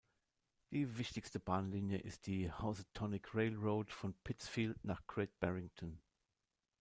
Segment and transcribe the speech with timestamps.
[0.71, 6.01] Die wichtigste Bahnlinie ist die Housatonic Railroad von Pittsfield nach Great Barrington.